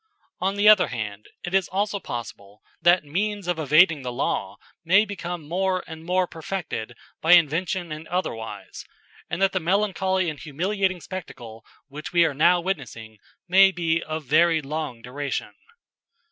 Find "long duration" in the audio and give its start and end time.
14.59-15.53